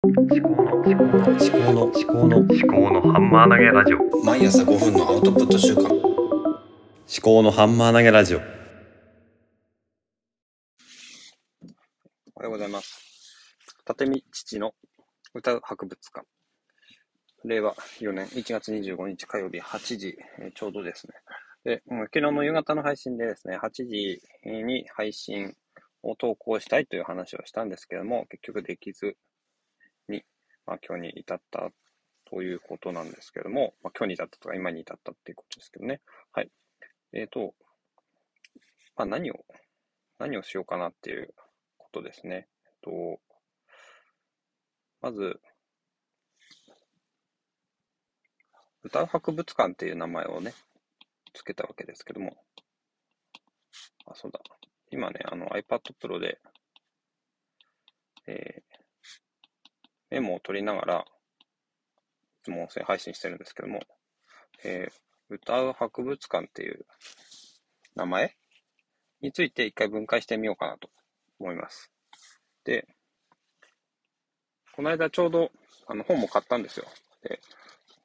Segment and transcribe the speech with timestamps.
[0.00, 5.92] 思考の思考の思考の思考の思考のハンマー投げラジオ毎朝5分のアウトプット週間思
[7.20, 8.40] 考のハンマー投げラジオお
[12.36, 13.02] はようございます。
[13.88, 14.72] 立見父の
[15.34, 16.24] 歌う博物館。
[17.44, 21.14] 令和4年1月25日火曜日8時、えちょうどですね。
[21.64, 25.56] で、昨日の夕方の配信でですね、8時に配信
[26.04, 29.16] を投稿したいという話をしたんですけども、結局できず、
[30.68, 31.70] まあ、今日に至った
[32.30, 36.02] ということなんですけども、まあ、今日に至ったとか今に至ったっていうことですけどね。
[36.30, 36.50] はい。
[37.14, 37.54] えっ、と、
[38.94, 39.46] まあ、何を、
[40.18, 41.32] 何をしようかなっていう
[41.78, 42.48] ことですね。
[42.66, 43.20] えっと、
[45.00, 45.40] まず、
[48.82, 50.52] 歌う博物館っていう名前をね、
[51.32, 52.36] つけたわけですけども、
[54.04, 54.40] あ、そうだ。
[54.90, 56.38] 今ね、あの iPad Pro で、
[58.26, 58.67] えー
[60.10, 61.04] メモを取りながら、い
[62.44, 63.80] つも音声配信してるんですけども、
[64.64, 66.86] えー歌う博物館っていう
[67.94, 68.34] 名前
[69.20, 70.88] について一回分解してみようかなと
[71.38, 71.90] 思います。
[72.64, 72.88] で、
[74.74, 75.50] この間ちょうど
[75.86, 76.86] あの本も買ったんですよ。
[77.22, 77.40] で、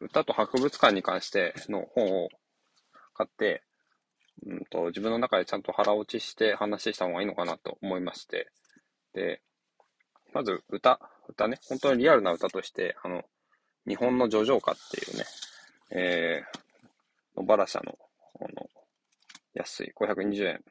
[0.00, 2.30] 歌と博物館に関しての本を
[3.14, 3.62] 買って、
[4.44, 8.50] うんと自分の中でちゃんと腹落ちして話した方がいいのかなと思いまして、
[9.12, 9.40] で、
[10.34, 13.22] まず歌、歌ね、本当にリアルな歌として、あの、
[13.86, 15.24] 日本の叙情歌っていうね、
[15.90, 17.96] えー、野原社の、
[18.40, 18.68] あの、
[19.54, 20.64] 安い520円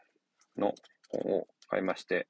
[0.58, 0.74] の
[1.10, 2.28] 本を買いまして、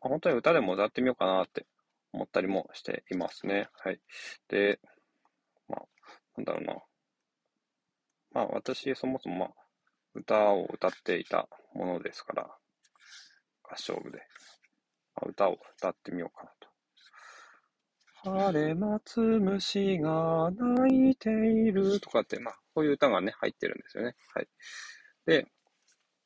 [0.00, 1.66] まあ本当に歌でも歌ってみようかなって
[2.12, 3.68] 思ったりもしていますね。
[3.78, 4.00] はい。
[4.48, 4.80] で、
[5.68, 5.82] まあ、
[6.36, 6.74] なんだろうな。
[8.32, 9.50] まあ、私、そもそも、まあ、
[10.14, 12.50] 歌を歌っていたものですから、
[13.62, 14.18] 合唱部で、
[15.14, 16.50] まあ歌を歌ってみようかな
[18.24, 18.30] と。
[18.32, 24.14] 晴れ待つ虫が鳴いているとかって、まあ、こういう歌がね、入ってるんですよね。
[24.34, 24.48] はい。
[25.26, 25.46] で、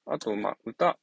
[0.06, 0.98] あと、まあ、歌、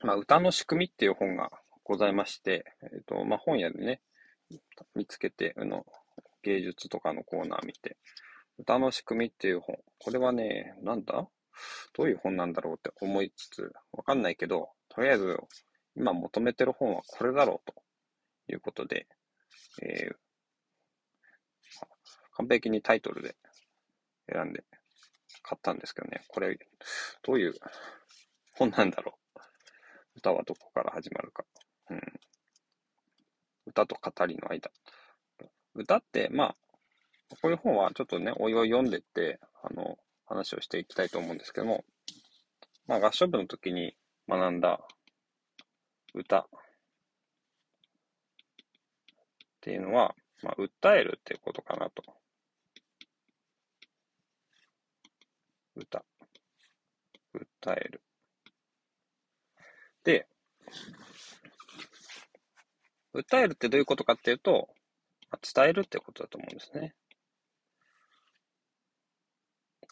[0.00, 1.50] まあ、歌の仕組みっていう本が
[1.84, 4.00] ございまして、えっ、と、まあ、本屋でね、
[4.94, 5.86] 見つけて、あの、
[6.42, 7.96] 芸術とかのコーナー見て、
[8.58, 9.76] 歌の仕組みっていう本。
[9.98, 11.28] これはね、なんだ？
[11.92, 15.38] どういう本なんだろうって思いつつ、わかんないけど、とりあえず、
[15.96, 17.82] 今求めてる本はこれだろうと
[18.52, 19.08] いうことで、
[19.82, 20.16] えー
[22.38, 23.34] 完璧にタイトルで
[24.32, 24.62] 選んで
[25.42, 26.56] 買ったんですけどね、これ、
[27.22, 27.54] どういう
[28.52, 29.40] 本なんだろう。
[30.16, 31.44] 歌はどこから始まるか。
[31.90, 32.00] うん。
[33.66, 34.70] 歌と語りの間。
[35.74, 36.56] 歌って、まあ、
[37.42, 41.84] こういう本はちょっとね、おいおい読んでって、あの、話をしていきたいと思うんですけども、
[42.86, 43.96] まあ、合唱部の時に
[44.28, 44.80] 学んだ
[46.14, 46.48] 歌
[49.68, 52.02] っていうのは、まあ、訴えるっていうことかなと。
[55.76, 56.02] 歌。
[57.34, 58.02] 訴える。
[60.04, 60.26] で、
[63.14, 64.68] 訴えるってどういうことかっていうと、
[65.30, 66.94] まあ伝えるってことだと思うんですね。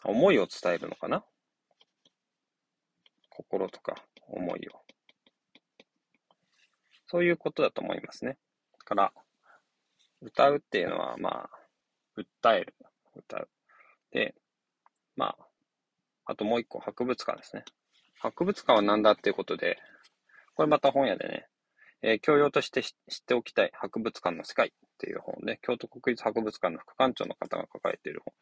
[0.03, 1.23] 思いを伝えるのかな？
[3.29, 3.93] 心とか
[4.27, 4.81] 思いを。
[7.05, 8.39] そういうことだと思いますね。
[8.83, 9.13] から、
[10.21, 11.49] 歌うっていうのは、まあ、
[12.17, 12.75] 訴える。
[13.15, 13.49] 歌う。
[14.11, 14.35] で、
[15.15, 15.47] まあ、
[16.25, 17.63] あともう一個、博物館ですね。
[18.19, 19.77] 博物館は何だっていうことで、
[20.55, 21.47] これまた本屋でね、
[22.01, 22.93] えー教養として知っ
[23.25, 28.33] ておきたい博物館の世界っていう本で、京都国立博物館の副館長の方が書かれている本。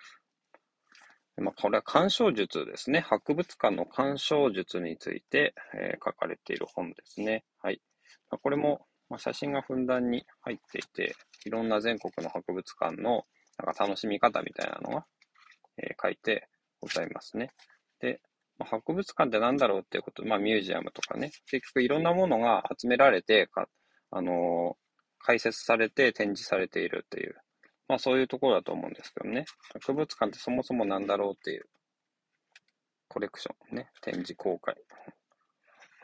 [1.46, 3.02] まあ、これは鑑賞術ですね。
[3.02, 7.44] 博物館の鑑賞術について、えー書かれている本ですね。
[7.62, 7.81] はい。
[8.30, 11.15] これも、まあ、写真がふんだんに入っていて、
[11.45, 13.23] いろんな全国の博物館の
[13.57, 15.05] なんか楽しみ方みたいなのが、
[15.77, 16.49] えー書いて
[16.81, 17.51] ございますね。
[18.01, 18.19] で、
[18.57, 23.69] まあ、博物館って何だろうっていうこと、まあミュージアムとかね、結局いろんなものが集められて、か
[24.11, 24.75] あのー
[25.19, 27.35] 解説されて展示されているっていう、
[27.87, 29.45] まあそういうところだと思うんですけどね。
[29.73, 31.63] 博物館ってそもそも何だろうっていう、
[33.07, 34.75] コレクションね、展示公開。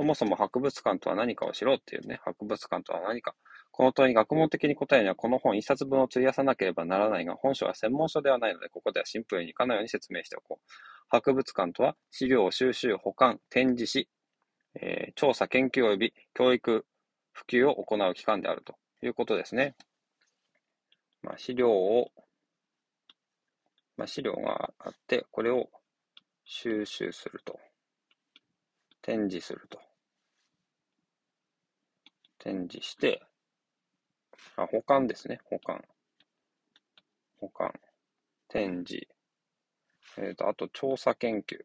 [0.01, 3.35] そもそも博物館とは何かを知ろうっていうね、博物館とは何か。
[3.69, 10.71] この問いに学問的に答えるにはこの本一冊分を費やさなければならないが、本書は専門書ではないので、ここではシンプルに以下のように説明しておこう。
[11.09, 14.09] 博物館とは資料を収集、保管、展示し、
[14.73, 16.83] えー調査、研究及び教育、
[17.31, 19.75] 普及を行う機関であるということですね。
[21.21, 22.09] まあ、資料を、
[23.97, 25.69] まあ、資料があって、これを
[26.43, 27.59] 収集すると。
[29.01, 29.90] 展示すると。
[32.43, 33.21] 展示して、
[34.55, 35.39] あ、保管ですね。
[35.43, 35.85] 保管。
[37.37, 37.71] 保管。
[38.47, 39.07] 展示。
[40.17, 41.63] えっ、と、あと、調査研究。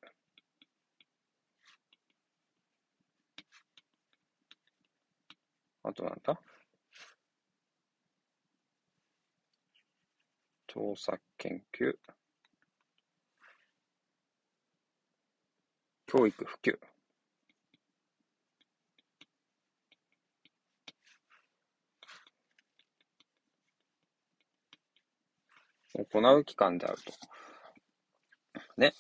[5.82, 6.38] あとなんだ？
[10.66, 11.96] 調査研究。
[16.06, 16.95] 教育普及。
[25.94, 27.12] 行う機関であると。
[28.76, 28.92] ね。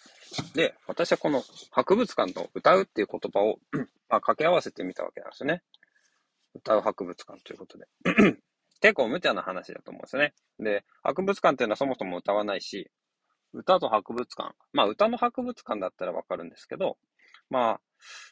[0.54, 3.58] で、私はこの博物館と歌うっていう言葉を、
[4.08, 5.62] まあ、掛け合わせてみたわけなんですね。
[6.54, 7.86] 歌う博物館ということで。
[8.80, 10.34] 結構無茶な話だと思うんですよね。
[10.58, 12.90] で、博物館っていうのはそもそも歌わないし、
[13.52, 14.54] 歌と博物館。
[14.72, 16.98] まあ、歌の博物館だったらわかるんですけど、
[17.48, 17.80] まあ、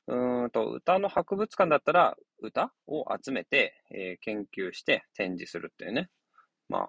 [0.09, 6.11] うーんと、歌の博物館だったら、歌を集めて、えー、研究して展示するっていうね。
[6.69, 6.89] まあ、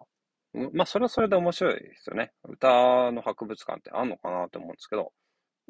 [0.73, 2.31] まあ、それはそれで面白いですよね。
[2.43, 5.11] 歌の博物館ってあんのかなと思うんですけど、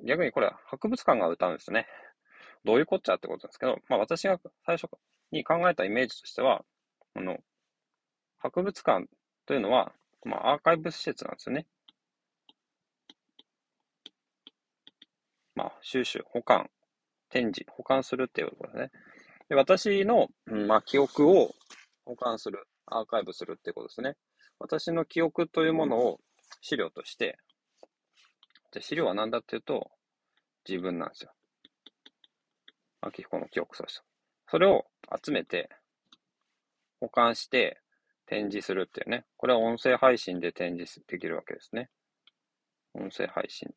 [0.06, 1.88] 逆にこれ、博物館が歌うんですね。
[2.64, 4.90] どういうこっちゃってことですけど、まあ、私が最初
[5.32, 6.64] に考えたイメージとしては、
[7.16, 7.40] あの、
[8.38, 9.08] 博物館
[9.48, 9.92] というのは、
[10.24, 11.66] まあ、アーカイブ施設なんですよね。
[15.56, 16.70] まあ、収集、保管、
[17.30, 18.92] 展示、保管するっていうことですね。
[19.50, 21.52] で私の、まあ、記憶を
[22.06, 24.16] 保管する、アーカイブするっていうことですね。
[24.60, 26.20] 私の記憶というものを
[26.62, 27.38] 資料として、
[28.72, 29.92] で資料は何だっていうと、
[30.68, 31.32] 自分なんですよ。
[33.02, 34.04] 秋彦の記憶そうした。
[34.50, 34.86] それを
[35.24, 35.70] 集めて、
[37.00, 37.82] 保管して、
[38.26, 39.26] 展示するっていうね。
[39.38, 41.90] これは音声配信で展示できるわけですね。
[42.94, 43.70] 音声配信。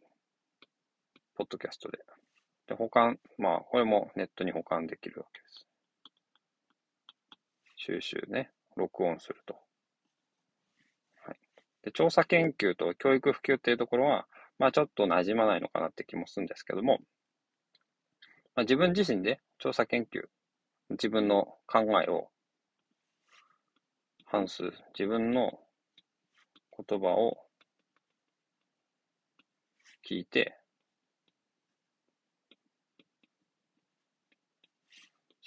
[1.34, 1.98] ポッドキャストで。
[2.66, 5.66] で、保管、まあ、これもネットに保管できるわけです。
[7.76, 8.50] 収集ね。
[8.76, 9.56] 録音すると。
[11.82, 14.26] で、調査研究と教育普及っていうところは、
[14.58, 17.00] まあちょっと馴染まないのかなって気もするんですけども、
[18.54, 20.26] まあ、自分自身で調査研究、
[20.90, 22.28] 自分の考えを
[24.24, 24.64] 反数、
[24.98, 25.60] 自分の
[26.76, 27.38] 言葉を
[30.04, 30.58] 聞いて、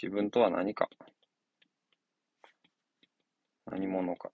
[0.01, 0.89] 自分とは何か、
[3.66, 4.31] 何者か。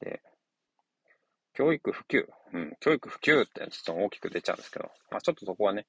[0.00, 0.22] で、
[1.58, 2.24] 教育普及。
[2.52, 5.86] うん、教育普及ってちょっと大きく出ちゃうんですけど、まあちょっとそこはね、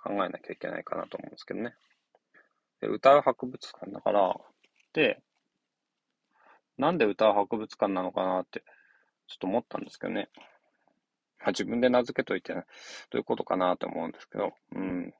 [0.00, 1.74] 考えなきゃいけないかなと思うんですけどね。
[2.80, 4.36] で歌う博物館だから、
[4.92, 5.20] で、
[6.78, 8.60] なんで歌う博物館なのかなって、
[9.26, 10.28] ちょっと思ったんですけどね。
[11.40, 12.62] まあ、自分で名付けといて、ね、
[13.10, 15.12] どういうことかなと思うんですけど、うん。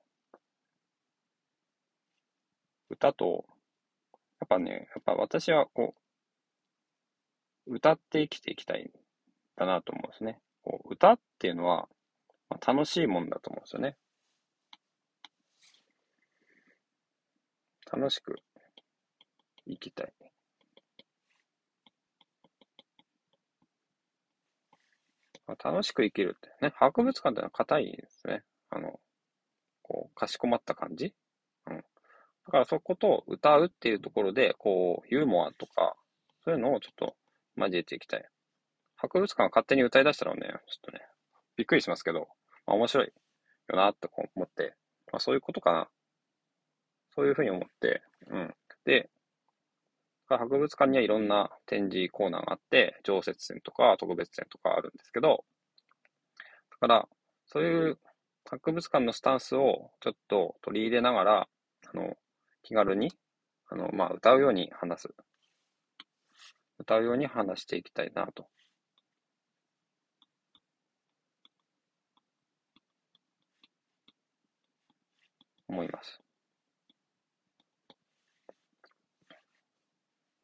[2.91, 3.45] 歌と、
[4.41, 5.97] やっぱね、やっぱ私はこ
[7.67, 8.89] う、歌って生きていきたい
[9.57, 10.41] だなと思うんですね。
[10.63, 11.89] こう歌っていうのは、
[12.49, 13.97] まあ、楽しいもんだと思うんですよね。
[17.93, 18.37] 楽しく
[19.67, 20.13] 生きたい。
[25.47, 28.43] まあ、楽しく生きるってね、博物館ってのは硬いですね。
[28.71, 28.99] あの、
[29.83, 31.13] こう、かしこまった感じ
[31.67, 31.77] うん。
[31.77, 31.83] だ
[32.51, 35.97] からそこと歌うっていうところで、こう、ユーモアとか、
[36.45, 37.15] そういうのをちょっと
[37.57, 38.25] 交えていきたい。
[39.03, 41.01] 博物館が勝手に歌い出したらね、ちょっとね、
[41.57, 42.29] びっくりしますけど、
[42.67, 43.13] まあ、面白い
[43.69, 44.77] よなって思って、
[45.13, 45.89] まあ、そういうことかな。
[47.15, 48.55] そういうふうに思って、うん。
[48.85, 49.11] で、
[50.29, 55.45] 博物館にはいろんな展示コーナーがあって、常設展とか特別展とかあるんですけど、
[56.71, 57.09] だから、
[57.49, 57.99] そういう
[58.49, 61.49] 博物館のスタンスをちょっと取り入れながら、
[61.93, 62.17] あの、
[62.63, 63.13] 気軽に、
[63.69, 65.15] あの、まあ、歌うように話す。
[66.79, 68.47] 歌うように話していきたいなと。
[75.73, 76.21] 思います。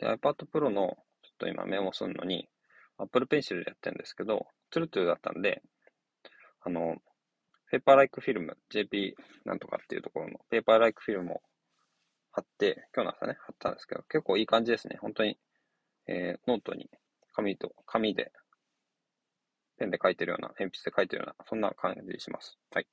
[0.00, 2.48] iPad Pro の、ちょっと今メモするのに、
[2.98, 5.62] Apple Pencil でやってるんですけど、ツルツルだったんで、
[6.62, 6.96] あの、
[7.70, 11.40] paper-like フィルム、JP なんとかっていうところの paper-like フィルムを
[12.32, 14.96] 貼って、今日の朝ね、貼ったんですけど、結構いい感じですね。
[15.00, 15.38] 本当に、
[16.06, 16.88] えー、ノートに
[17.34, 18.32] 紙と、紙で、
[19.78, 22.58] ペンで書いてるような、鉛筆で書いてるような、そんな感じします。
[22.72, 22.86] はい。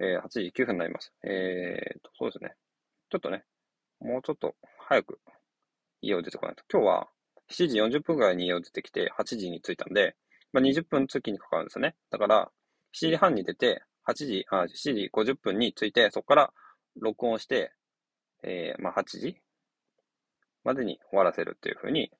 [0.00, 1.12] えー、8時9分になります。
[1.24, 2.54] えーと、そうですね。
[3.10, 3.44] ちょっとね、
[4.00, 4.54] もうちょっと
[4.88, 5.18] 早く
[6.00, 6.64] 家を出てこないと。
[6.72, 7.08] 今日は
[7.50, 10.16] 7時40分ぐらいに家を出てきて、8時に着いたんで、
[10.52, 11.96] まあ、20分通勤にかかるんですよね。
[12.10, 12.50] だから、
[12.94, 16.52] 7時半に出て、8時、あ、7時50分に着いて、そこから
[16.96, 17.72] 録音して、
[18.42, 19.40] えー、まあ、8時
[20.64, 22.10] までに終わらせるっていうふうに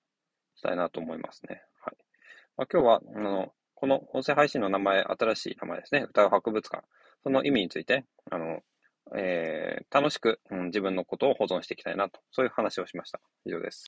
[0.56, 1.62] したいなと思いますね。
[1.80, 1.96] はい。
[2.56, 6.06] まあ、今日は、あの、この音声配信の名前、新しい名前ですね。
[6.08, 6.84] 歌う博物館。
[7.28, 8.60] その意味について、あの、
[9.14, 13.20] えー、楽しく、うん、自分のことを保存していきたいなと、そういう話をしました。
[13.44, 13.76] 以上です。